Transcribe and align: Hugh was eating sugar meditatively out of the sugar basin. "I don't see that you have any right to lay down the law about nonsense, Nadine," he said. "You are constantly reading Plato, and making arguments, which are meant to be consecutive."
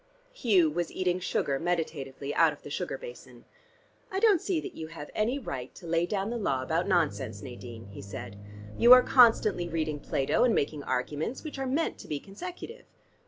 Hugh 0.33 0.71
was 0.71 0.91
eating 0.91 1.19
sugar 1.19 1.59
meditatively 1.59 2.33
out 2.33 2.51
of 2.53 2.63
the 2.63 2.71
sugar 2.71 2.97
basin. 2.97 3.45
"I 4.11 4.19
don't 4.19 4.41
see 4.41 4.59
that 4.59 4.73
you 4.73 4.87
have 4.87 5.11
any 5.13 5.37
right 5.37 5.75
to 5.75 5.85
lay 5.85 6.07
down 6.07 6.31
the 6.31 6.39
law 6.39 6.63
about 6.63 6.87
nonsense, 6.87 7.43
Nadine," 7.43 7.85
he 7.85 8.01
said. 8.01 8.35
"You 8.79 8.93
are 8.93 9.03
constantly 9.03 9.69
reading 9.69 9.99
Plato, 9.99 10.43
and 10.43 10.55
making 10.55 10.81
arguments, 10.81 11.43
which 11.43 11.59
are 11.59 11.67
meant 11.67 11.99
to 11.99 12.07
be 12.07 12.19
consecutive." 12.19 12.85